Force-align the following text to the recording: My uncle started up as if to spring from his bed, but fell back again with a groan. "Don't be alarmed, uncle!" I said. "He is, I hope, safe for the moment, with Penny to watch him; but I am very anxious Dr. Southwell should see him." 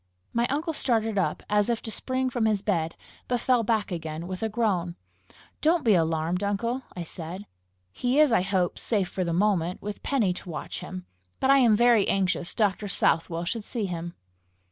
My 0.33 0.47
uncle 0.47 0.73
started 0.73 1.19
up 1.19 1.43
as 1.47 1.69
if 1.69 1.79
to 1.83 1.91
spring 1.91 2.31
from 2.31 2.45
his 2.47 2.63
bed, 2.63 2.95
but 3.27 3.39
fell 3.39 3.61
back 3.61 3.91
again 3.91 4.25
with 4.25 4.41
a 4.41 4.49
groan. 4.49 4.95
"Don't 5.61 5.83
be 5.85 5.93
alarmed, 5.93 6.41
uncle!" 6.43 6.81
I 6.95 7.03
said. 7.03 7.45
"He 7.91 8.19
is, 8.19 8.31
I 8.31 8.41
hope, 8.41 8.79
safe 8.79 9.09
for 9.09 9.23
the 9.23 9.31
moment, 9.31 9.79
with 9.79 10.01
Penny 10.01 10.33
to 10.33 10.49
watch 10.49 10.79
him; 10.79 11.05
but 11.39 11.51
I 11.51 11.59
am 11.59 11.75
very 11.75 12.07
anxious 12.07 12.55
Dr. 12.55 12.87
Southwell 12.87 13.45
should 13.45 13.63
see 13.63 13.85
him." 13.85 14.15